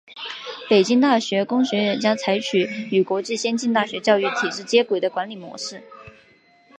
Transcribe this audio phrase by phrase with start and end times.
[0.67, 5.83] 北京大学工学院将采取与国际先进大学教育体制接轨的管理模式。